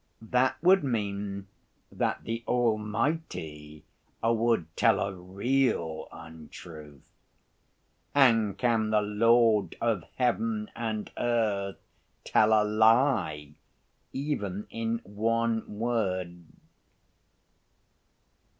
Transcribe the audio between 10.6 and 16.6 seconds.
and earth tell a lie, even in one word?"